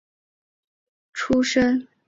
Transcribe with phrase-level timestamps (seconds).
[0.03, 0.03] 廪贡
[1.13, 1.87] 出身。